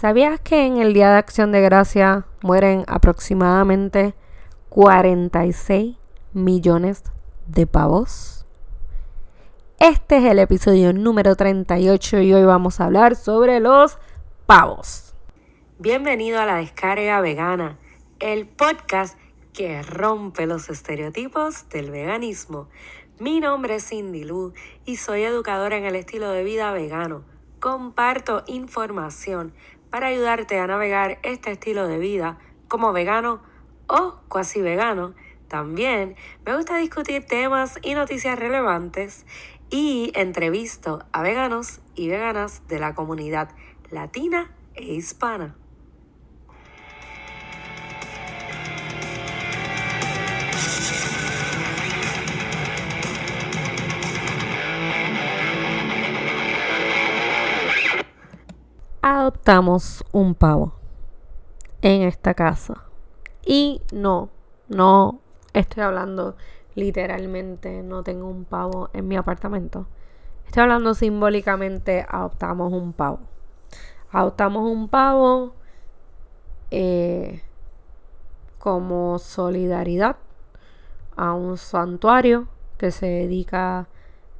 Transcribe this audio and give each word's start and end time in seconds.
¿Sabías 0.00 0.38
que 0.38 0.64
en 0.64 0.76
el 0.76 0.94
Día 0.94 1.10
de 1.10 1.18
Acción 1.18 1.50
de 1.50 1.60
Gracia 1.60 2.24
mueren 2.40 2.84
aproximadamente 2.86 4.14
46 4.68 5.96
millones 6.32 7.02
de 7.48 7.66
pavos? 7.66 8.46
Este 9.80 10.18
es 10.18 10.24
el 10.26 10.38
episodio 10.38 10.92
número 10.92 11.34
38 11.34 12.20
y 12.20 12.32
hoy 12.32 12.44
vamos 12.44 12.78
a 12.78 12.84
hablar 12.84 13.16
sobre 13.16 13.58
los 13.58 13.98
pavos. 14.46 15.16
Bienvenido 15.80 16.38
a 16.38 16.46
la 16.46 16.58
descarga 16.58 17.20
vegana, 17.20 17.76
el 18.20 18.46
podcast 18.46 19.18
que 19.52 19.82
rompe 19.82 20.46
los 20.46 20.70
estereotipos 20.70 21.68
del 21.70 21.90
veganismo. 21.90 22.68
Mi 23.18 23.40
nombre 23.40 23.74
es 23.74 23.88
Cindy 23.88 24.22
Lu 24.22 24.52
y 24.84 24.94
soy 24.94 25.24
educadora 25.24 25.76
en 25.76 25.86
el 25.86 25.96
estilo 25.96 26.30
de 26.30 26.44
vida 26.44 26.70
vegano. 26.70 27.24
Comparto 27.58 28.44
información 28.46 29.52
para 29.90 30.08
ayudarte 30.08 30.58
a 30.58 30.66
navegar 30.66 31.18
este 31.22 31.52
estilo 31.52 31.86
de 31.86 31.98
vida 31.98 32.38
como 32.68 32.92
vegano 32.92 33.42
o 33.86 34.20
cuasi 34.28 34.60
vegano. 34.60 35.14
También 35.48 36.16
me 36.44 36.54
gusta 36.54 36.76
discutir 36.76 37.24
temas 37.24 37.78
y 37.82 37.94
noticias 37.94 38.38
relevantes 38.38 39.24
y 39.70 40.12
entrevisto 40.14 41.04
a 41.12 41.22
veganos 41.22 41.80
y 41.94 42.08
veganas 42.08 42.66
de 42.68 42.78
la 42.78 42.94
comunidad 42.94 43.50
latina 43.90 44.50
e 44.74 44.84
hispana. 44.84 45.56
Adoptamos 59.28 60.02
un 60.10 60.34
pavo 60.34 60.72
en 61.82 62.00
esta 62.00 62.32
casa. 62.32 62.84
Y 63.44 63.82
no, 63.92 64.30
no 64.68 65.20
estoy 65.52 65.82
hablando 65.82 66.34
literalmente, 66.74 67.82
no 67.82 68.02
tengo 68.02 68.26
un 68.26 68.46
pavo 68.46 68.88
en 68.94 69.06
mi 69.06 69.16
apartamento. 69.16 69.86
Estoy 70.46 70.62
hablando 70.62 70.94
simbólicamente, 70.94 72.06
adoptamos 72.08 72.72
un 72.72 72.94
pavo. 72.94 73.20
Adoptamos 74.10 74.62
un 74.62 74.88
pavo 74.88 75.52
eh, 76.70 77.42
como 78.58 79.18
solidaridad 79.18 80.16
a 81.16 81.34
un 81.34 81.58
santuario 81.58 82.48
que 82.78 82.90
se 82.92 83.04
dedica 83.04 83.88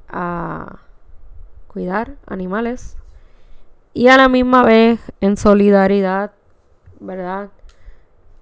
a 0.07 0.79
cuidar 1.67 2.15
animales 2.25 2.97
y 3.93 4.07
a 4.07 4.17
la 4.17 4.29
misma 4.29 4.63
vez 4.63 4.99
en 5.21 5.37
solidaridad, 5.37 6.31
¿verdad? 6.99 7.49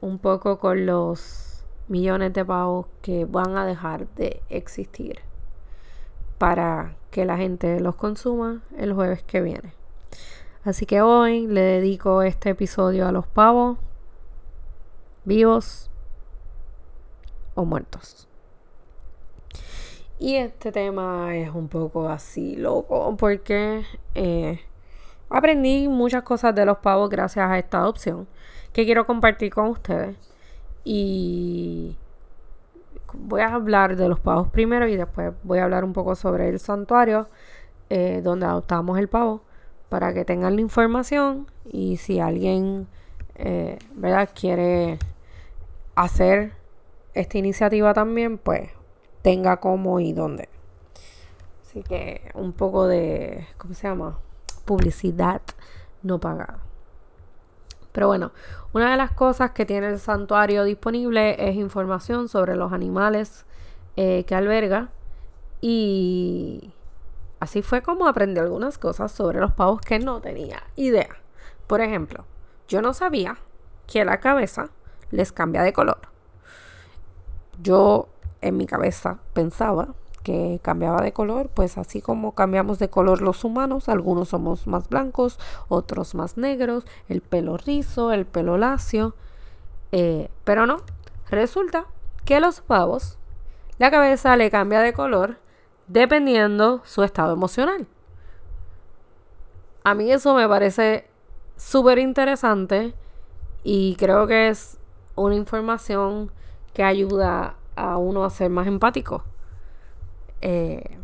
Un 0.01 0.19
poco 0.19 0.59
con 0.59 0.85
los 0.85 1.65
millones 1.87 2.33
de 2.33 2.43
pavos 2.43 2.87
que 3.01 3.25
van 3.25 3.57
a 3.57 3.65
dejar 3.65 4.07
de 4.09 4.41
existir 4.49 5.19
para 6.37 6.95
que 7.11 7.25
la 7.25 7.37
gente 7.37 7.79
los 7.79 7.95
consuma 7.95 8.61
el 8.77 8.93
jueves 8.93 9.23
que 9.23 9.41
viene. 9.41 9.73
Así 10.63 10.85
que 10.85 11.01
hoy 11.01 11.47
le 11.47 11.61
dedico 11.61 12.21
este 12.21 12.49
episodio 12.49 13.07
a 13.07 13.11
los 13.11 13.25
pavos 13.25 13.77
vivos 15.23 15.89
o 17.55 17.63
muertos. 17.65 18.27
Y 20.19 20.35
este 20.35 20.71
tema 20.71 21.35
es 21.37 21.53
un 21.53 21.67
poco 21.67 22.09
así 22.09 22.55
loco 22.55 23.15
porque 23.17 23.85
eh, 24.15 24.59
Aprendí 25.29 25.87
muchas 25.87 26.23
cosas 26.23 26.55
de 26.55 26.65
los 26.65 26.77
pavos 26.77 27.09
gracias 27.09 27.49
a 27.49 27.57
esta 27.57 27.79
adopción 27.79 28.27
que 28.73 28.85
quiero 28.85 29.05
compartir 29.05 29.53
con 29.53 29.67
ustedes. 29.67 30.15
Y 30.83 31.97
voy 33.13 33.41
a 33.41 33.53
hablar 33.53 33.95
de 33.95 34.07
los 34.07 34.19
pavos 34.19 34.49
primero 34.49 34.87
y 34.87 34.95
después 34.95 35.33
voy 35.43 35.59
a 35.59 35.63
hablar 35.63 35.83
un 35.83 35.93
poco 35.93 36.15
sobre 36.15 36.49
el 36.49 36.59
santuario 36.59 37.27
eh, 37.89 38.21
donde 38.23 38.45
adoptamos 38.45 38.97
el 38.99 39.07
pavo 39.07 39.41
para 39.89 40.13
que 40.13 40.25
tengan 40.25 40.55
la 40.55 40.61
información 40.61 41.47
y 41.65 41.97
si 41.97 42.19
alguien 42.19 42.87
eh, 43.35 43.79
¿verdad? 43.95 44.29
quiere 44.33 44.99
hacer 45.95 46.53
esta 47.13 47.37
iniciativa 47.37 47.93
también, 47.93 48.37
pues 48.37 48.69
tenga 49.21 49.57
cómo 49.57 49.99
y 49.99 50.13
dónde. 50.13 50.49
Así 51.63 51.83
que 51.83 52.29
un 52.33 52.53
poco 52.53 52.87
de, 52.87 53.47
¿cómo 53.57 53.73
se 53.73 53.87
llama? 53.87 54.19
Publicidad 54.67 55.41
no 56.03 56.19
pagada. 56.19 56.59
Pero 57.91 58.05
bueno, 58.05 58.31
una 58.73 58.91
de 58.91 58.97
las 58.97 59.11
cosas 59.11 59.51
que 59.51 59.65
tiene 59.65 59.87
el 59.89 59.99
santuario 59.99 60.63
disponible 60.65 61.49
es 61.49 61.55
información 61.55 62.29
sobre 62.29 62.55
los 62.55 62.71
animales 62.71 63.47
eh, 63.95 64.23
que 64.25 64.35
alberga. 64.35 64.89
Y 65.61 66.71
así 67.39 67.63
fue 67.63 67.81
como 67.81 68.07
aprendí 68.07 68.39
algunas 68.39 68.77
cosas 68.77 69.11
sobre 69.11 69.39
los 69.39 69.53
pavos 69.53 69.81
que 69.81 69.97
no 69.97 70.21
tenía 70.21 70.61
idea. 70.75 71.17
Por 71.65 71.81
ejemplo, 71.81 72.25
yo 72.67 72.83
no 72.83 72.93
sabía 72.93 73.39
que 73.87 74.05
la 74.05 74.19
cabeza 74.19 74.69
les 75.09 75.31
cambia 75.31 75.63
de 75.63 75.73
color. 75.73 76.01
Yo 77.59 78.09
en 78.41 78.57
mi 78.57 78.67
cabeza 78.67 79.17
pensaba 79.33 79.95
que 80.27 80.59
cambiaba 80.61 81.01
de 81.01 81.13
color, 81.13 81.47
pues 81.47 81.77
así 81.77 82.01
como 82.01 82.35
cambiamos 82.35 82.79
de 82.79 82.89
color 82.89 83.21
los 83.21 83.45
humanos, 83.45 83.87
algunos 83.87 84.27
somos 84.27 84.67
más 84.67 84.89
blancos, 84.89 85.39
otros 85.69 86.15
más 86.15 86.35
negros, 86.35 86.83
el 87.07 87.21
pelo 87.21 87.55
rizo, 87.55 88.11
el 88.11 88.25
pelo 88.25 88.57
lacio, 88.57 89.15
eh, 89.93 90.29
pero 90.43 90.65
no, 90.65 90.81
resulta 91.29 91.85
que 92.25 92.41
los 92.41 92.59
pavos, 92.59 93.17
la 93.77 93.89
cabeza 93.89 94.35
le 94.35 94.51
cambia 94.51 94.81
de 94.81 94.91
color 94.91 95.37
dependiendo 95.87 96.81
su 96.83 97.03
estado 97.03 97.31
emocional. 97.31 97.87
A 99.85 99.93
mí 99.93 100.11
eso 100.11 100.35
me 100.35 100.45
parece 100.49 101.07
súper 101.55 101.99
interesante 101.99 102.93
y 103.63 103.95
creo 103.95 104.27
que 104.27 104.49
es 104.49 104.77
una 105.15 105.35
información 105.35 106.33
que 106.73 106.83
ayuda 106.83 107.55
a 107.77 107.97
uno 107.97 108.25
a 108.25 108.29
ser 108.29 108.49
más 108.49 108.67
empático. 108.67 109.23
Eh, 110.41 110.97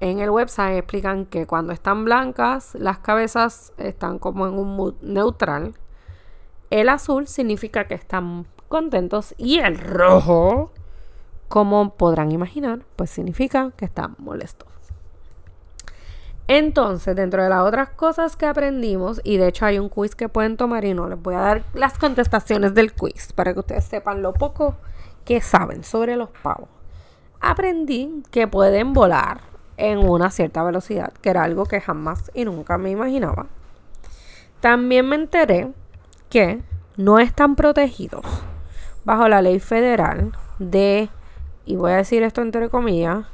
en 0.00 0.20
el 0.20 0.30
website 0.30 0.78
explican 0.78 1.26
que 1.26 1.46
cuando 1.46 1.74
están 1.74 2.06
blancas, 2.06 2.74
las 2.74 2.98
cabezas 2.98 3.74
están 3.76 4.18
como 4.18 4.46
en 4.46 4.54
un 4.54 4.74
mood 4.74 4.94
neutral. 5.02 5.74
El 6.70 6.88
azul 6.88 7.26
significa 7.26 7.86
que 7.86 7.94
están 7.94 8.46
contentos 8.68 9.34
y 9.36 9.58
el 9.58 9.78
rojo, 9.78 10.72
como 11.48 11.94
podrán 11.96 12.32
imaginar, 12.32 12.80
pues 12.96 13.10
significa 13.10 13.72
que 13.76 13.84
están 13.84 14.14
molestos. 14.18 14.68
Entonces, 16.48 17.14
dentro 17.14 17.42
de 17.42 17.50
las 17.50 17.60
otras 17.60 17.90
cosas 17.90 18.36
que 18.36 18.46
aprendimos, 18.46 19.20
y 19.22 19.36
de 19.36 19.48
hecho 19.48 19.66
hay 19.66 19.78
un 19.78 19.88
quiz 19.90 20.14
que 20.14 20.28
pueden 20.28 20.56
tomar 20.56 20.84
y 20.84 20.94
no 20.94 21.08
les 21.08 21.20
voy 21.20 21.34
a 21.34 21.40
dar 21.40 21.64
las 21.74 21.98
contestaciones 21.98 22.74
del 22.74 22.94
quiz 22.94 23.32
para 23.34 23.52
que 23.52 23.60
ustedes 23.60 23.84
sepan 23.84 24.22
lo 24.22 24.32
poco 24.32 24.76
que 25.24 25.42
saben 25.42 25.84
sobre 25.84 26.16
los 26.16 26.30
pavos 26.42 26.79
aprendí 27.40 28.22
que 28.30 28.46
pueden 28.46 28.92
volar 28.92 29.40
en 29.76 29.98
una 29.98 30.30
cierta 30.30 30.62
velocidad, 30.62 31.12
que 31.22 31.30
era 31.30 31.42
algo 31.42 31.64
que 31.64 31.80
jamás 31.80 32.30
y 32.34 32.44
nunca 32.44 32.78
me 32.78 32.90
imaginaba. 32.90 33.46
También 34.60 35.08
me 35.08 35.16
enteré 35.16 35.72
que 36.28 36.62
no 36.96 37.18
están 37.18 37.56
protegidos 37.56 38.24
bajo 39.04 39.26
la 39.28 39.40
ley 39.42 39.58
federal 39.58 40.32
de, 40.58 41.08
y 41.64 41.76
voy 41.76 41.92
a 41.92 41.96
decir 41.96 42.22
esto 42.22 42.42
entre 42.42 42.68
comillas, 42.68 43.24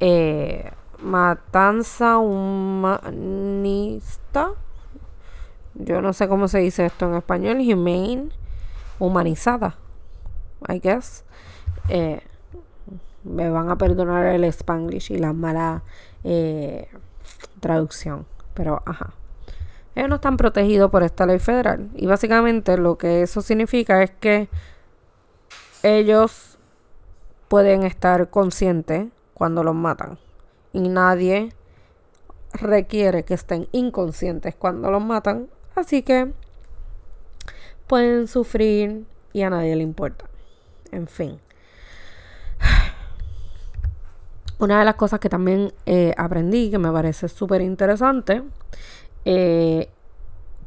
eh, 0.00 0.70
matanza 1.02 2.18
humanista. 2.18 3.70
Yo 5.74 6.02
no 6.02 6.12
sé 6.12 6.28
cómo 6.28 6.48
se 6.48 6.58
dice 6.58 6.84
esto 6.86 7.06
en 7.06 7.14
español, 7.14 7.58
humane, 7.60 8.28
humanizada, 8.98 9.76
I 10.68 10.80
guess. 10.80 11.24
Eh, 11.88 12.20
me 13.24 13.50
van 13.50 13.70
a 13.70 13.76
perdonar 13.76 14.26
el 14.26 14.44
spanglish 14.44 15.12
y 15.12 15.18
la 15.18 15.32
mala 15.32 15.82
eh, 16.24 16.88
traducción. 17.60 18.26
Pero, 18.54 18.82
ajá. 18.86 19.14
Ellos 19.94 20.08
no 20.08 20.16
están 20.16 20.36
protegidos 20.36 20.90
por 20.90 21.02
esta 21.02 21.26
ley 21.26 21.38
federal. 21.38 21.90
Y 21.94 22.06
básicamente 22.06 22.78
lo 22.78 22.98
que 22.98 23.22
eso 23.22 23.42
significa 23.42 24.02
es 24.02 24.10
que 24.10 24.48
ellos 25.82 26.58
pueden 27.48 27.82
estar 27.82 28.30
conscientes 28.30 29.08
cuando 29.34 29.64
los 29.64 29.74
matan. 29.74 30.18
Y 30.72 30.88
nadie 30.88 31.52
requiere 32.52 33.24
que 33.24 33.34
estén 33.34 33.68
inconscientes 33.72 34.54
cuando 34.54 34.90
los 34.90 35.02
matan. 35.02 35.48
Así 35.74 36.02
que 36.02 36.32
pueden 37.86 38.28
sufrir 38.28 39.06
y 39.32 39.42
a 39.42 39.50
nadie 39.50 39.74
le 39.76 39.82
importa. 39.82 40.26
En 40.92 41.08
fin. 41.08 41.40
Una 44.58 44.78
de 44.78 44.84
las 44.84 44.96
cosas 44.96 45.20
que 45.20 45.28
también 45.28 45.72
eh, 45.86 46.14
aprendí, 46.16 46.70
que 46.70 46.78
me 46.78 46.90
parece 46.90 47.28
súper 47.28 47.60
interesante, 47.62 48.42
eh, 49.24 49.88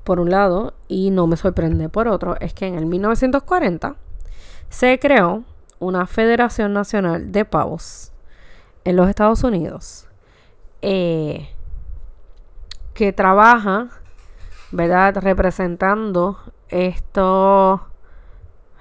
por 0.04 0.20
un 0.20 0.30
lado, 0.30 0.74
y 0.88 1.12
no 1.12 1.28
me 1.28 1.38
sorprende 1.38 1.90
por 1.90 2.08
otro, 2.08 2.36
es 2.40 2.54
que 2.54 2.68
en 2.68 2.76
el 2.76 2.86
1940 2.86 3.96
se 4.70 4.98
creó 5.00 5.44
una 5.80 6.06
Federación 6.08 6.74
Nacional 6.74 7.32
de 7.32 7.44
Pavos 7.44 8.12
en 8.84 8.96
los 8.96 9.10
Estados 9.10 9.44
Unidos 9.44 10.08
eh, 10.82 11.50
que 12.94 13.14
trabaja, 13.14 13.90
¿verdad? 14.72 15.18
Representando 15.22 16.40
esto, 16.70 17.88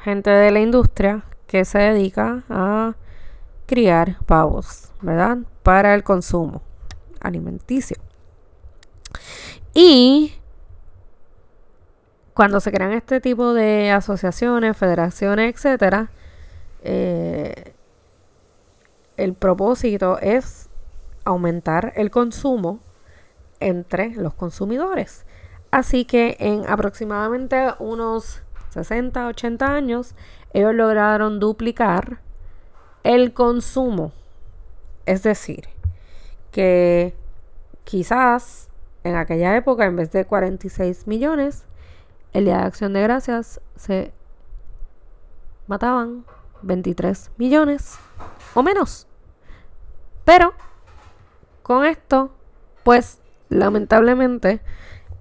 gente 0.02 0.30
de 0.30 0.50
la 0.50 0.60
industria 0.60 1.22
que 1.46 1.64
se 1.64 1.78
dedica 1.78 2.42
a 2.48 2.94
criar 3.70 4.16
pavos, 4.26 4.90
¿verdad? 5.00 5.38
Para 5.62 5.94
el 5.94 6.02
consumo 6.02 6.60
alimenticio. 7.20 7.98
Y 9.72 10.32
cuando 12.34 12.58
se 12.58 12.72
crean 12.72 12.92
este 12.94 13.20
tipo 13.20 13.54
de 13.54 13.92
asociaciones, 13.92 14.76
federaciones, 14.76 15.54
etcétera, 15.54 16.10
eh, 16.82 17.74
el 19.16 19.34
propósito 19.34 20.18
es 20.18 20.68
aumentar 21.24 21.92
el 21.94 22.10
consumo 22.10 22.80
entre 23.60 24.16
los 24.16 24.34
consumidores. 24.34 25.26
Así 25.70 26.04
que 26.04 26.36
en 26.40 26.68
aproximadamente 26.68 27.68
unos 27.78 28.42
60, 28.70 29.28
80 29.28 29.72
años, 29.72 30.16
ellos 30.52 30.74
lograron 30.74 31.38
duplicar 31.38 32.20
el 33.02 33.32
consumo. 33.32 34.12
Es 35.06 35.22
decir, 35.22 35.68
que 36.50 37.14
quizás 37.84 38.68
en 39.04 39.16
aquella 39.16 39.56
época, 39.56 39.86
en 39.86 39.96
vez 39.96 40.10
de 40.12 40.24
46 40.24 41.06
millones, 41.06 41.64
el 42.32 42.44
Día 42.44 42.58
de 42.58 42.64
Acción 42.64 42.92
de 42.92 43.02
Gracias 43.02 43.60
se 43.76 44.12
mataban 45.66 46.24
23 46.62 47.30
millones 47.38 47.98
o 48.54 48.62
menos. 48.62 49.06
Pero 50.24 50.52
con 51.62 51.84
esto, 51.84 52.30
pues 52.82 53.20
lamentablemente 53.48 54.60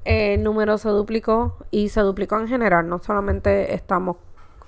el 0.06 0.44
número 0.44 0.78
se 0.78 0.90
duplicó 0.90 1.58
y 1.72 1.90
se 1.90 2.02
duplicó 2.02 2.40
en 2.40 2.48
general. 2.48 2.88
No 2.88 3.00
solamente 3.00 3.74
estamos 3.74 4.18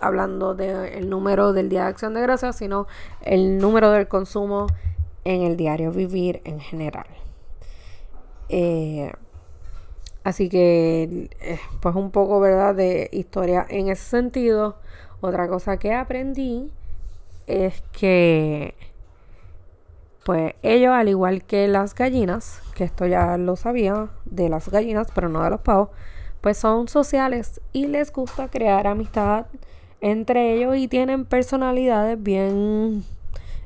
hablando 0.01 0.55
del 0.55 1.09
número 1.09 1.53
del 1.53 1.69
Día 1.69 1.83
de 1.83 1.89
Acción 1.89 2.13
de 2.13 2.21
Gracias, 2.21 2.57
sino 2.57 2.87
el 3.21 3.57
número 3.57 3.91
del 3.91 4.07
consumo 4.07 4.67
en 5.23 5.43
el 5.43 5.57
diario 5.57 5.91
vivir 5.91 6.41
en 6.43 6.59
general. 6.59 7.05
Eh, 8.49 9.11
así 10.23 10.49
que, 10.49 11.29
eh, 11.39 11.59
pues 11.81 11.95
un 11.95 12.11
poco, 12.11 12.39
¿verdad? 12.39 12.75
De 12.75 13.09
historia 13.11 13.65
en 13.69 13.89
ese 13.89 14.03
sentido. 14.03 14.75
Otra 15.21 15.47
cosa 15.47 15.77
que 15.77 15.93
aprendí 15.93 16.71
es 17.47 17.81
que, 17.91 18.73
pues 20.25 20.53
ellos, 20.63 20.91
al 20.93 21.09
igual 21.09 21.43
que 21.43 21.67
las 21.67 21.95
gallinas, 21.95 22.61
que 22.75 22.83
esto 22.83 23.05
ya 23.05 23.37
lo 23.37 23.55
sabía 23.55 24.09
de 24.25 24.49
las 24.49 24.69
gallinas, 24.69 25.07
pero 25.13 25.29
no 25.29 25.43
de 25.43 25.51
los 25.51 25.61
pavos, 25.61 25.89
pues 26.41 26.57
son 26.57 26.87
sociales 26.87 27.61
y 27.71 27.87
les 27.87 28.11
gusta 28.11 28.49
crear 28.49 28.87
amistad 28.87 29.45
entre 30.01 30.55
ellos 30.55 30.75
y 30.75 30.87
tienen 30.87 31.25
personalidades 31.25 32.21
bien 32.21 33.03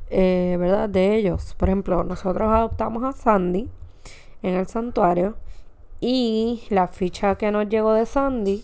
eh, 0.10 0.56
¿verdad? 0.60 0.90
De 0.90 1.16
ellos. 1.16 1.56
Por 1.58 1.70
ejemplo, 1.70 2.04
nosotros 2.04 2.52
adoptamos 2.52 3.04
a 3.04 3.12
Sandy 3.12 3.70
en 4.44 4.54
el 4.56 4.68
santuario 4.68 5.36
y 6.00 6.64
la 6.70 6.88
ficha 6.88 7.36
que 7.36 7.52
nos 7.52 7.68
llegó 7.70 7.94
de 7.94 8.06
Sandy, 8.06 8.64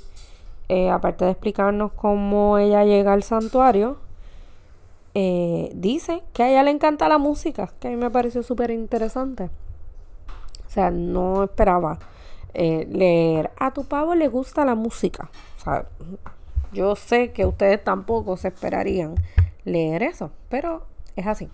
eh, 0.69 0.89
aparte 0.89 1.25
de 1.25 1.31
explicarnos 1.31 1.91
cómo 1.93 2.57
ella 2.57 2.83
llega 2.85 3.13
al 3.13 3.23
santuario, 3.23 3.97
eh, 5.13 5.71
dice 5.73 6.23
que 6.33 6.43
a 6.43 6.49
ella 6.49 6.63
le 6.63 6.71
encanta 6.71 7.09
la 7.09 7.17
música, 7.17 7.73
que 7.79 7.87
a 7.87 7.91
mí 7.91 7.97
me 7.97 8.11
pareció 8.11 8.43
súper 8.43 8.71
interesante. 8.71 9.49
O 10.67 10.69
sea, 10.69 10.91
no 10.91 11.43
esperaba 11.43 11.99
leer, 12.53 13.51
a 13.57 13.71
tu 13.71 13.85
pavo 13.85 14.13
le 14.15 14.27
gusta 14.27 14.65
la 14.65 14.75
música. 14.75 15.29
O 15.57 15.63
sea, 15.63 15.85
yo 16.71 16.95
sé 16.95 17.31
que 17.31 17.45
ustedes 17.45 17.83
tampoco 17.83 18.37
se 18.37 18.49
esperarían 18.49 19.15
leer 19.65 20.03
eso, 20.03 20.31
pero 20.49 20.85
es 21.15 21.27
así. 21.27 21.49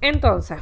Entonces, 0.00 0.60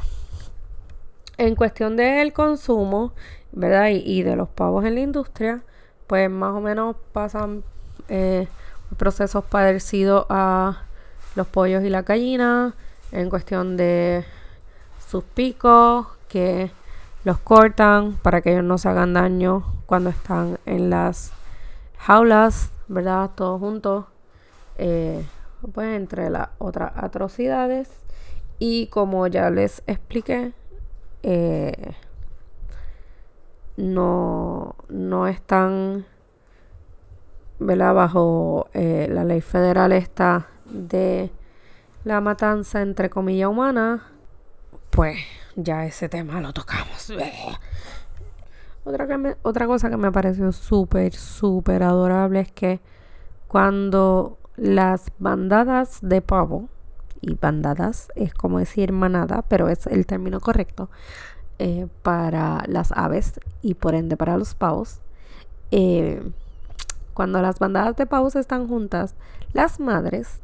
en 1.37 1.55
cuestión 1.55 1.96
del 1.96 2.32
consumo, 2.32 3.12
¿verdad? 3.52 3.88
Y, 3.90 4.23
de 4.23 4.37
los 4.37 4.49
pavos 4.49 4.84
en 4.84 4.94
la 4.94 5.00
industria, 5.00 5.62
pues 6.06 6.31
más 6.31 6.55
o 6.55 6.61
menos 6.61 6.96
pasan 7.12 7.64
eh, 8.08 8.49
procesos 8.96 9.44
parecidos 9.44 10.26
a 10.29 10.82
los 11.34 11.46
pollos 11.46 11.82
y 11.84 11.90
la 11.90 12.02
gallina, 12.02 12.75
en 13.12 13.29
cuestión 13.29 13.76
de 13.76 14.25
sus 15.06 15.25
picos, 15.25 16.06
que 16.29 16.70
los 17.25 17.38
cortan 17.38 18.14
para 18.22 18.40
que 18.40 18.52
ellos 18.52 18.64
no 18.64 18.79
se 18.79 18.88
hagan 18.88 19.14
daño 19.14 19.64
cuando 19.87 20.11
están 20.11 20.58
en 20.64 20.90
las 20.90 21.32
jaulas, 21.99 22.70
¿verdad? 22.88 23.30
Todos 23.34 23.60
juntos. 23.60 24.06
Eh, 24.78 25.24
pues 25.72 25.96
entre 25.96 26.30
las 26.30 26.48
otras 26.58 26.92
atrocidades 26.96 27.88
y 28.58 28.86
como 28.88 29.26
ya 29.26 29.50
les 29.50 29.82
expliqué 29.86 30.52
eh, 31.22 31.94
no, 33.76 34.76
no 34.88 35.26
están 35.26 36.06
bajo 37.58 38.68
eh, 38.74 39.08
la 39.10 39.24
ley 39.24 39.40
federal 39.40 39.92
esta 39.92 40.48
de 40.66 41.30
la 42.04 42.20
matanza 42.20 42.82
entre 42.82 43.10
comillas 43.10 43.48
humana 43.48 44.10
pues 44.90 45.18
ya 45.56 45.84
ese 45.86 46.08
tema 46.08 46.40
lo 46.40 46.52
tocamos 46.52 47.12
otra, 49.42 49.66
cosa 49.66 49.90
que 49.90 49.96
me 49.96 50.12
pareció 50.12 50.52
súper 50.52 51.12
súper 51.12 51.82
adorable 51.82 52.40
es 52.40 52.52
que 52.52 52.80
cuando 53.48 54.38
las 54.56 55.10
bandadas 55.18 55.98
de 56.02 56.22
pavo, 56.22 56.68
y 57.20 57.34
bandadas 57.34 58.08
es 58.14 58.32
como 58.32 58.60
decir 58.60 58.92
manada, 58.92 59.42
pero 59.48 59.68
es 59.68 59.86
el 59.88 60.06
término 60.06 60.38
correcto 60.38 60.90
eh, 61.58 61.88
para 62.02 62.62
las 62.66 62.92
aves 62.92 63.40
y 63.62 63.74
por 63.74 63.94
ende 63.94 64.16
para 64.16 64.36
los 64.36 64.54
pavos. 64.54 65.00
Eh, 65.72 66.22
cuando 67.14 67.43
las 67.43 67.58
bandadas 67.58 67.96
de 67.96 68.06
pavos 68.06 68.36
están 68.36 68.69
juntas, 68.69 69.16
las 69.52 69.81
madres 69.81 70.40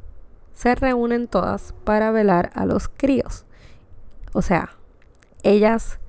se 0.53 0.75
reúnen 0.75 1.29
todas 1.29 1.75
para 1.85 2.11
velar 2.11 2.51
a 2.55 2.67
los 2.67 2.89
críos. 2.89 3.45
O 4.33 4.43
sea, 4.43 4.71
ellas 5.43 6.01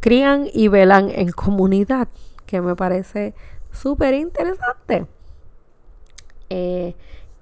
crían 0.00 0.46
y 0.52 0.68
velan 0.68 1.10
en 1.10 1.30
comunidad, 1.30 2.08
que 2.46 2.60
me 2.60 2.74
parece 2.74 3.34
súper 3.70 4.14
interesante. 4.14 5.06
Eh, 6.48 6.96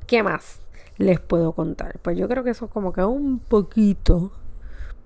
¿Qué 0.06 0.22
más 0.22 0.60
les 0.98 1.20
puedo 1.20 1.52
contar? 1.52 1.98
Pues 2.00 2.18
yo 2.18 2.28
creo 2.28 2.44
que 2.44 2.50
eso 2.50 2.66
es 2.66 2.70
como 2.70 2.92
que 2.92 3.02
un 3.04 3.38
poquito, 3.38 4.32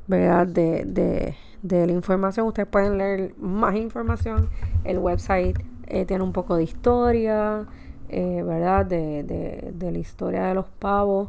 ¿verdad? 0.06 0.46
De, 0.46 1.36
la 1.62 1.92
información. 1.92 2.46
Ustedes 2.46 2.68
pueden 2.68 2.98
leer 2.98 3.34
más 3.38 3.76
información. 3.76 4.48
El 4.84 4.98
website 4.98 5.58
eh, 5.86 6.04
tiene 6.06 6.24
un 6.24 6.32
poco 6.32 6.56
de 6.56 6.64
historia, 6.64 7.66
eh, 8.08 8.42
¿verdad? 8.42 8.86
De, 8.86 9.72
la 9.80 9.98
historia 9.98 10.46
de 10.46 10.54
los 10.54 10.66
pavos 10.66 11.28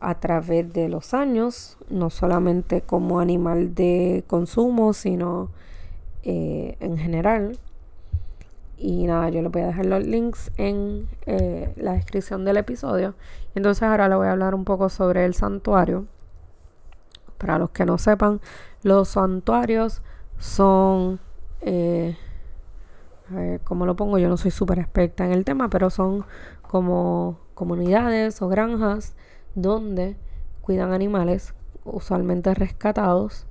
a 0.00 0.18
través 0.18 0.72
de 0.72 0.88
los 0.88 1.14
años, 1.14 1.76
no 1.88 2.10
solamente 2.10 2.80
como 2.82 3.20
animal 3.20 3.74
de 3.74 4.24
consumo, 4.26 4.92
sino 4.92 5.50
en 6.22 6.98
general. 6.98 7.58
Y 8.82 9.06
nada, 9.06 9.28
yo 9.28 9.42
les 9.42 9.52
voy 9.52 9.60
a 9.60 9.66
dejar 9.66 9.84
los 9.84 10.02
links 10.06 10.50
en 10.56 11.06
eh, 11.26 11.70
la 11.76 11.92
descripción 11.92 12.46
del 12.46 12.56
episodio. 12.56 13.14
Entonces 13.54 13.82
ahora 13.82 14.08
le 14.08 14.14
voy 14.14 14.26
a 14.26 14.32
hablar 14.32 14.54
un 14.54 14.64
poco 14.64 14.88
sobre 14.88 15.26
el 15.26 15.34
santuario. 15.34 16.06
Para 17.36 17.58
los 17.58 17.70
que 17.70 17.84
no 17.84 17.98
sepan, 17.98 18.40
los 18.82 19.08
santuarios 19.08 20.00
son... 20.38 21.20
Eh, 21.60 22.16
¿cómo 23.64 23.84
lo 23.84 23.96
pongo? 23.96 24.16
Yo 24.16 24.30
no 24.30 24.38
soy 24.38 24.50
súper 24.50 24.78
experta 24.78 25.26
en 25.26 25.32
el 25.32 25.44
tema, 25.44 25.68
pero 25.68 25.90
son 25.90 26.24
como 26.62 27.38
comunidades 27.52 28.40
o 28.40 28.48
granjas 28.48 29.14
donde 29.54 30.16
cuidan 30.60 30.92
animales, 30.92 31.54
usualmente 31.84 32.54
rescatados, 32.54 33.46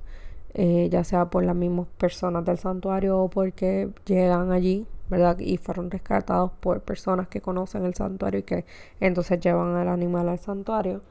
eh, 0.54 0.88
ya 0.90 1.04
sea 1.04 1.30
por 1.30 1.44
las 1.44 1.56
mismas 1.56 1.86
personas 1.98 2.44
del 2.44 2.58
santuario 2.58 3.18
o 3.18 3.30
porque 3.30 3.90
llegan 4.04 4.52
allí 4.52 4.86
¿verdad? 5.10 5.38
Y 5.40 5.58
fueron 5.58 5.90
rescatados 5.90 6.52
por 6.60 6.80
personas 6.82 7.28
que 7.28 7.40
conocen 7.40 7.84
el 7.84 7.94
santuario 7.94 8.40
y 8.40 8.42
que 8.44 8.64
entonces 9.00 9.40
llevan 9.40 9.74
al 9.74 9.88
animal 9.88 10.28
al 10.28 10.38
santuario. 10.38 11.02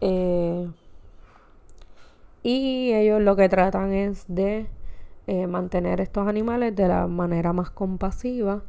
Eh, 0.00 0.66
y 2.42 2.92
ellos 2.94 3.20
lo 3.20 3.36
que 3.36 3.48
tratan 3.48 3.92
es 3.92 4.24
de 4.28 4.66
eh, 5.26 5.46
mantener 5.46 6.00
estos 6.00 6.26
animales 6.26 6.74
de 6.74 6.88
la 6.88 7.06
manera 7.06 7.52
más 7.52 7.70
compasiva 7.70 8.62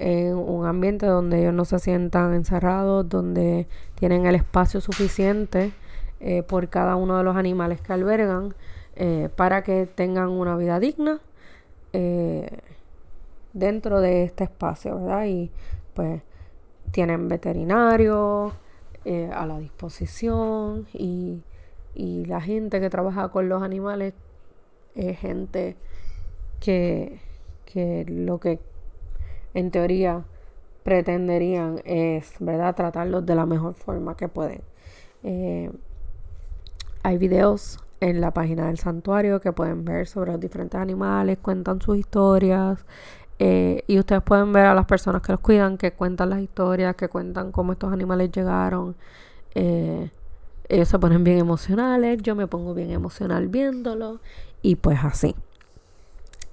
en 0.00 0.34
un 0.36 0.66
ambiente 0.66 1.06
donde 1.06 1.40
ellos 1.40 1.54
no 1.54 1.64
se 1.64 1.78
sientan 1.78 2.34
encerrados, 2.34 3.08
donde 3.08 3.68
tienen 3.94 4.26
el 4.26 4.34
espacio 4.34 4.80
suficiente 4.80 5.72
eh, 6.20 6.42
por 6.42 6.68
cada 6.68 6.96
uno 6.96 7.18
de 7.18 7.24
los 7.24 7.36
animales 7.36 7.80
que 7.80 7.92
albergan 7.92 8.54
eh, 8.96 9.28
para 9.36 9.62
que 9.62 9.86
tengan 9.86 10.28
una 10.28 10.56
vida 10.56 10.80
digna 10.80 11.20
dentro 13.52 14.00
de 14.00 14.22
este 14.22 14.44
espacio, 14.44 15.00
¿verdad? 15.00 15.26
Y 15.26 15.50
pues 15.94 16.22
tienen 16.92 17.26
veterinarios 17.28 18.52
a 19.34 19.46
la 19.46 19.58
disposición 19.58 20.86
y, 20.92 21.42
y 21.94 22.26
la 22.26 22.40
gente 22.40 22.80
que 22.80 22.90
trabaja 22.90 23.30
con 23.30 23.48
los 23.48 23.62
animales 23.62 24.14
es 24.94 25.18
gente 25.18 25.76
que, 26.60 27.18
lo 28.08 28.38
que 28.38 28.60
en 29.54 29.70
teoría 29.70 30.24
pretenderían 30.82 31.80
es, 31.84 32.34
¿verdad?, 32.40 32.74
tratarlos 32.74 33.26
de 33.26 33.34
la 33.34 33.46
mejor 33.46 33.74
forma 33.74 34.16
que 34.16 34.28
pueden. 34.28 34.62
Eh, 35.22 35.70
hay 37.02 37.18
videos 37.18 37.78
en 38.00 38.20
la 38.20 38.32
página 38.32 38.66
del 38.66 38.78
santuario 38.78 39.40
que 39.40 39.52
pueden 39.52 39.84
ver 39.84 40.06
sobre 40.06 40.32
los 40.32 40.40
diferentes 40.40 40.80
animales, 40.80 41.38
cuentan 41.38 41.80
sus 41.80 41.98
historias 41.98 42.84
eh, 43.38 43.84
y 43.86 43.98
ustedes 43.98 44.22
pueden 44.22 44.52
ver 44.52 44.66
a 44.66 44.74
las 44.74 44.86
personas 44.86 45.22
que 45.22 45.32
los 45.32 45.40
cuidan, 45.40 45.76
que 45.78 45.92
cuentan 45.92 46.30
las 46.30 46.40
historias, 46.40 46.96
que 46.96 47.08
cuentan 47.08 47.52
cómo 47.52 47.72
estos 47.72 47.92
animales 47.92 48.30
llegaron. 48.32 48.96
Eh, 49.54 50.10
ellos 50.68 50.88
se 50.88 50.98
ponen 50.98 51.24
bien 51.24 51.38
emocionales, 51.38 52.22
yo 52.22 52.34
me 52.34 52.46
pongo 52.46 52.74
bien 52.74 52.90
emocional 52.90 53.48
viéndolo 53.48 54.20
y 54.62 54.76
pues 54.76 54.98
así. 55.02 55.34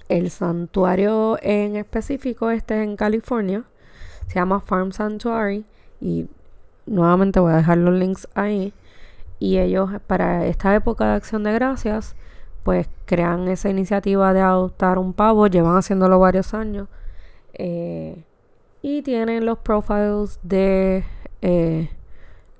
El 0.09 0.29
santuario 0.29 1.37
en 1.41 1.75
específico, 1.75 2.49
este 2.49 2.81
es 2.81 2.87
en 2.87 2.95
California, 2.95 3.63
se 4.27 4.35
llama 4.35 4.61
Farm 4.61 4.91
Sanctuary 4.91 5.65
y 5.99 6.27
nuevamente 6.85 7.39
voy 7.39 7.53
a 7.53 7.57
dejar 7.57 7.77
los 7.79 7.93
links 7.93 8.27
ahí. 8.33 8.73
Y 9.39 9.57
ellos 9.59 9.89
para 10.07 10.45
esta 10.45 10.73
época 10.75 11.05
de 11.05 11.15
acción 11.15 11.43
de 11.43 11.53
gracias, 11.53 12.15
pues 12.63 12.89
crean 13.05 13.47
esa 13.47 13.69
iniciativa 13.69 14.33
de 14.33 14.41
adoptar 14.41 14.97
un 14.97 15.13
pavo, 15.13 15.47
llevan 15.47 15.77
haciéndolo 15.77 16.19
varios 16.19 16.53
años. 16.53 16.87
Eh, 17.53 18.23
y 18.81 19.01
tienen 19.01 19.45
los 19.45 19.57
profiles 19.59 20.39
de 20.43 21.03
eh, 21.41 21.89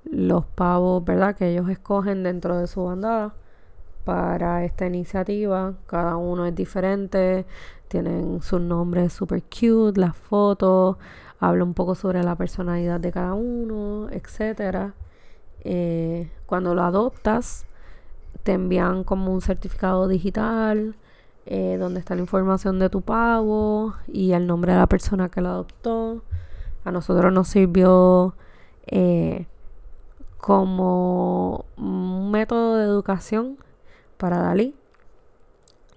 los 0.03 0.45
pavos, 0.45 1.03
¿verdad? 1.05 1.35
Que 1.35 1.49
ellos 1.49 1.69
escogen 1.69 2.23
dentro 2.23 2.57
de 2.57 2.67
su 2.67 2.83
bandada 2.83 3.33
para 4.07 4.63
esta 4.63 4.85
iniciativa. 4.85 5.73
Cada 5.85 6.15
uno 6.15 6.45
es 6.45 6.55
diferente, 6.55 7.45
tienen 7.89 8.41
sus 8.41 8.61
nombres 8.61 9.11
super 9.11 9.43
cute, 9.43 9.99
las 9.99 10.15
fotos, 10.15 10.95
habla 11.41 11.65
un 11.65 11.73
poco 11.73 11.93
sobre 11.93 12.23
la 12.23 12.37
personalidad 12.37 13.01
de 13.01 13.11
cada 13.11 13.33
uno, 13.33 14.07
etc. 14.09 14.93
Eh, 15.59 16.31
cuando 16.45 16.73
lo 16.73 16.83
adoptas, 16.83 17.65
te 18.43 18.53
envían 18.53 19.03
como 19.03 19.33
un 19.33 19.41
certificado 19.41 20.07
digital 20.07 20.95
eh, 21.45 21.75
donde 21.77 21.99
está 21.99 22.15
la 22.15 22.21
información 22.21 22.79
de 22.79 22.89
tu 22.89 23.01
pavo 23.01 23.93
y 24.07 24.31
el 24.31 24.47
nombre 24.47 24.71
de 24.71 24.77
la 24.77 24.87
persona 24.87 25.27
que 25.27 25.41
lo 25.41 25.49
adoptó. 25.49 26.23
A 26.85 26.91
nosotros 26.91 27.33
nos 27.33 27.49
sirvió 27.49 28.35
eh, 28.85 29.47
como 30.37 31.65
un 31.75 32.31
método 32.31 32.77
de 32.77 32.85
educación 32.85 33.57
para 34.17 34.39
Dalí, 34.39 34.75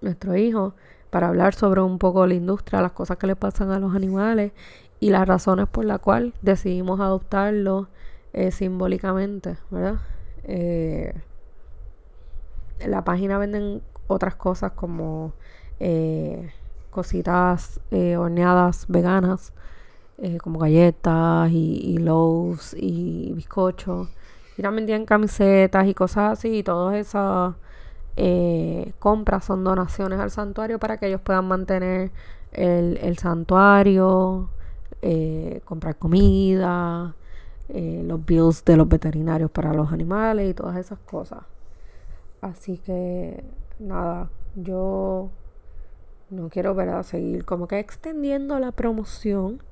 nuestro 0.00 0.37
hijo, 0.37 0.75
para 1.11 1.29
hablar 1.29 1.55
sobre 1.55 1.81
un 1.81 1.99
poco 1.99 2.27
la 2.27 2.35
industria, 2.35 2.81
las 2.81 2.93
cosas 2.93 3.19
que 3.19 3.27
le 3.27 3.37
pasan 3.37 3.71
a 3.71 3.79
los 3.79 3.95
animales 3.95 4.53
y 5.00 5.11
las 5.11 5.27
razones 5.27 5.67
por 5.67 5.85
las 5.85 5.99
cuales 5.99 6.33
decidimos 6.43 7.00
adoptarlo 7.00 7.89
eh, 8.33 8.53
simbólicamente, 8.53 9.57
¿verdad? 9.71 9.97
Eh, 10.45 11.15
en 12.79 12.91
la 12.91 13.03
página 13.05 13.39
venden 13.39 13.83
otras 14.07 14.37
cosas 14.37 14.73
como 14.73 15.33
eh, 15.81 16.50
cositas 16.91 17.81
horneadas 17.91 18.87
veganas, 18.89 19.53
como 20.43 20.59
galletas 20.59 21.50
y, 21.50 21.81
y 21.83 21.99
loaves 21.99 22.77
y 22.79 23.33
bizcochos. 23.35 24.09
Y 24.59 24.62
también 24.62 24.87
tienen 24.87 25.07
camisetas 25.07 25.87
y 25.87 25.95
cosas 25.95 26.39
así 26.39 26.59
y 26.59 26.62
todas 26.62 26.97
esas 26.97 27.55
eh, 28.23 28.93
compras 28.99 29.47
son 29.47 29.65
donaciones 29.65 30.21
al 30.21 30.31
santuario 30.31 30.79
para 30.79 30.99
que 30.99 31.07
ellos 31.07 31.23
puedan 31.23 31.49
mantener 31.49 32.11
el, 32.53 33.17
santuario, 33.17 34.50
eh, 35.00 35.62
comprar 35.65 35.97
comida, 35.97 37.15
eh, 37.71 38.03
los 38.05 38.23
bills 38.23 38.62
de 38.67 38.77
los 38.77 38.87
veterinarios 38.87 39.50
para 39.50 39.73
los 39.73 39.91
animales 39.91 40.50
y 40.50 40.53
todas 40.53 40.77
esas 40.77 40.99
cosas. 40.99 41.45
Así 42.43 42.77
que 42.77 43.43
nada, 43.79 44.29
yo 44.55 45.31
no 46.29 46.50
quiero 46.50 46.75
¿verdad? 46.75 47.05
seguir 47.05 47.47
como 47.47 47.69
que 47.69 47.79
extendiendo 47.79 48.59
la 48.59 48.73
promoción, 48.73 49.62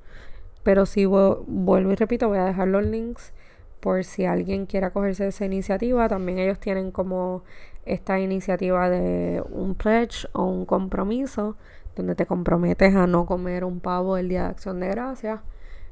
pero 0.63 0.87
si 0.87 1.05
vuelvo 1.05 1.91
y 1.91 1.95
repito, 1.95 2.29
voy 2.29 2.39
a 2.39 2.45
dejar 2.45 2.69
los 2.69 2.83
links 2.83 3.31
por 3.79 4.03
si 4.03 4.25
alguien 4.25 4.65
quiere 4.65 4.91
cogerse 4.91 5.27
esa 5.27 5.45
iniciativa. 5.45 6.07
También 6.07 6.39
ellos 6.39 6.59
tienen 6.59 6.91
como 6.91 7.43
esta 7.85 8.19
iniciativa 8.19 8.89
de 8.89 9.43
un 9.49 9.75
pledge 9.75 10.27
o 10.33 10.45
un 10.45 10.65
compromiso 10.65 11.55
donde 11.95 12.15
te 12.15 12.25
comprometes 12.25 12.95
a 12.95 13.07
no 13.07 13.25
comer 13.25 13.63
un 13.65 13.79
pavo 13.79 14.17
el 14.17 14.29
día 14.29 14.43
de 14.43 14.49
acción 14.49 14.79
de 14.79 14.87
gracias. 14.89 15.41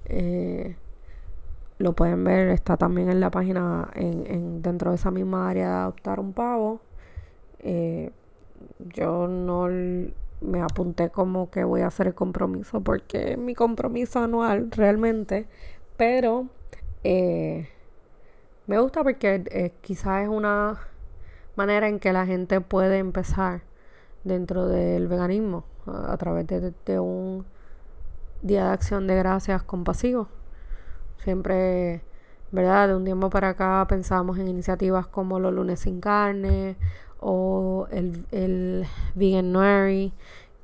Eh, 0.06 0.76
lo 1.80 1.94
pueden 1.94 2.24
ver, 2.24 2.50
está 2.50 2.78
también 2.78 3.10
en 3.10 3.20
la 3.20 3.30
página 3.30 3.90
en, 3.94 4.62
dentro 4.62 4.92
de 4.92 4.96
esa 4.96 5.12
misma 5.12 5.50
área 5.50 5.70
de 5.70 5.76
adoptar 5.76 6.20
un 6.20 6.34
pavo. 6.34 6.82
Eh, 7.60 8.12
yo 8.94 9.28
no 9.28 9.68
me 10.42 10.62
apunté 10.62 11.10
como 11.10 11.50
que 11.50 11.64
voy 11.64 11.82
a 11.82 11.88
hacer 11.88 12.08
el 12.08 12.14
compromiso 12.14 12.82
porque 12.82 13.38
mi 13.38 13.56
compromiso 13.56 14.20
anual 14.20 14.72
realmente, 14.72 15.48
pero 15.98 16.48
eh, 17.04 17.70
me 18.68 18.80
gusta 18.80 19.04
porque 19.04 19.74
quizás 19.82 20.24
es 20.24 20.30
una 20.30 20.78
manera 21.56 21.88
en 21.88 22.00
que 22.00 22.14
la 22.14 22.26
gente 22.26 22.62
puede 22.62 23.00
empezar 23.00 23.62
dentro 24.24 24.68
del 24.68 25.08
veganismo 25.08 25.64
a, 25.86 26.16
través 26.18 26.46
de, 26.48 27.00
un 27.00 27.46
día 28.42 28.66
de 28.66 28.72
acción 28.72 29.08
de 29.08 29.16
gracias 29.16 29.64
compasivo. 29.64 30.28
Siempre, 31.24 32.02
¿verdad? 32.52 32.90
De 32.90 32.96
un 32.96 33.06
tiempo 33.06 33.30
para 33.30 33.50
acá 33.50 33.86
pensamos 33.88 34.38
en 34.38 34.48
iniciativas 34.48 35.08
como 35.08 35.40
los 35.40 35.54
lunes 35.54 35.80
sin 35.80 36.00
carne 36.00 36.76
o 37.20 37.88
el, 37.90 38.26
el 38.32 38.86
Veganuary, 39.16 40.14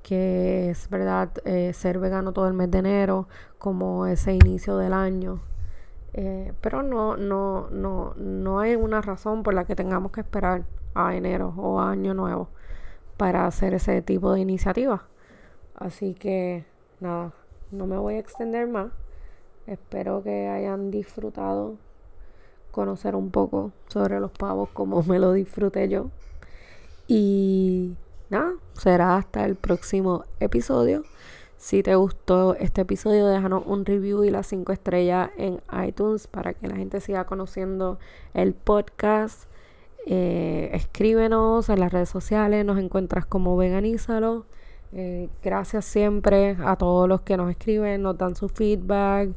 que 0.03 0.69
es, 0.69 0.89
¿verdad? 0.89 1.31
Eh, 1.45 1.71
ser 1.73 1.99
vegano 1.99 2.33
todo 2.33 2.47
el 2.47 2.53
mes 2.53 2.69
de 2.69 2.79
enero, 2.79 3.27
como 3.57 4.05
ese 4.05 4.33
inicio 4.33 4.77
del 4.77 4.93
año. 4.93 5.39
Eh, 6.13 6.53
pero 6.61 6.83
no, 6.83 7.17
no, 7.17 7.69
no, 7.71 8.13
no 8.15 8.59
hay 8.59 8.75
una 8.75 9.01
razón 9.01 9.43
por 9.43 9.53
la 9.53 9.65
que 9.65 9.75
tengamos 9.75 10.11
que 10.11 10.21
esperar 10.21 10.63
a 10.93 11.15
enero 11.15 11.53
o 11.57 11.79
a 11.79 11.89
año 11.89 12.13
nuevo 12.13 12.49
para 13.17 13.47
hacer 13.47 13.73
ese 13.73 14.01
tipo 14.01 14.33
de 14.33 14.41
iniciativa. 14.41 15.03
Así 15.75 16.13
que 16.13 16.65
nada, 16.99 17.33
no 17.71 17.87
me 17.87 17.97
voy 17.97 18.15
a 18.15 18.19
extender 18.19 18.67
más. 18.67 18.91
Espero 19.65 20.21
que 20.23 20.47
hayan 20.47 20.91
disfrutado 20.91 21.77
conocer 22.71 23.15
un 23.15 23.29
poco 23.29 23.71
sobre 23.87 24.19
los 24.19 24.31
pavos 24.31 24.69
como 24.69 25.03
me 25.03 25.19
lo 25.19 25.33
disfruté 25.33 25.89
yo. 25.89 26.09
Y 27.07 27.95
nada, 28.29 28.53
será 28.73 29.17
hasta 29.17 29.45
el 29.45 29.55
próximo 29.55 30.25
episodio. 30.39 31.03
Si 31.63 31.81
te 31.81 31.95
gustó 31.95 32.55
este 32.55 32.81
episodio, 32.81 33.25
déjanos 33.25 33.63
un 33.65 33.85
review 33.85 34.25
y 34.25 34.29
las 34.29 34.47
5 34.47 34.73
estrellas 34.73 35.29
en 35.37 35.61
iTunes 35.87 36.27
para 36.27 36.53
que 36.53 36.67
la 36.67 36.75
gente 36.75 36.99
siga 36.99 37.23
conociendo 37.23 37.99
el 38.33 38.53
podcast. 38.53 39.45
Eh, 40.05 40.71
escríbenos 40.73 41.69
en 41.69 41.79
las 41.79 41.93
redes 41.93 42.09
sociales, 42.09 42.65
nos 42.65 42.77
encuentras 42.79 43.25
como 43.25 43.55
Veganízalo. 43.55 44.45
Eh, 44.91 45.29
gracias 45.41 45.85
siempre 45.85 46.57
a 46.65 46.75
todos 46.75 47.07
los 47.07 47.21
que 47.21 47.37
nos 47.37 47.49
escriben, 47.49 48.01
nos 48.01 48.17
dan 48.17 48.35
su 48.35 48.49
feedback 48.49 49.29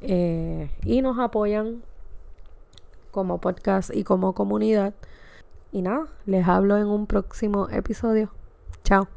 eh, 0.00 0.70
y 0.84 1.02
nos 1.02 1.18
apoyan 1.18 1.82
como 3.10 3.40
podcast 3.40 3.92
y 3.92 4.04
como 4.04 4.32
comunidad. 4.32 4.94
Y 5.72 5.82
nada, 5.82 6.06
les 6.24 6.46
hablo 6.46 6.78
en 6.78 6.86
un 6.86 7.08
próximo 7.08 7.68
episodio. 7.68 8.30
Chao. 8.84 9.08